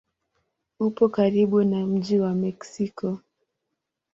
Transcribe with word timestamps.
Upo 0.79 1.09
karibu 1.09 1.63
na 1.63 1.85
mji 1.87 2.19
wa 2.19 2.33
Meksiko. 2.35 3.19